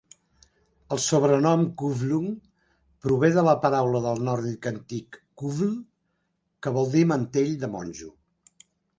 El 0.95 0.99
sobrenom 1.07 1.65
Kuvlung 1.81 2.29
prové 3.07 3.27
de 3.35 3.43
la 3.47 3.53
paraula 3.65 4.01
del 4.05 4.23
nòrdic 4.29 4.65
antic 4.71 5.19
"kuvl", 5.41 5.75
que 6.67 6.73
vol 6.79 6.89
dir 6.95 7.05
mantell 7.13 7.53
de 7.65 7.69
monjo. 7.75 8.09